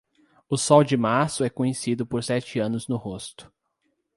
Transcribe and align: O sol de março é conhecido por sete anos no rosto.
O 0.49 0.57
sol 0.57 0.83
de 0.83 0.97
março 0.97 1.43
é 1.43 1.49
conhecido 1.51 2.07
por 2.07 2.23
sete 2.23 2.57
anos 2.57 2.87
no 2.87 2.97
rosto. 2.97 3.53